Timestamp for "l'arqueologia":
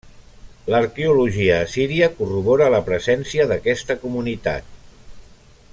0.75-1.59